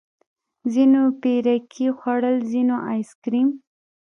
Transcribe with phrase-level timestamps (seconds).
[0.73, 3.49] ځينو پيركي خوړل ځينو ايس کريم.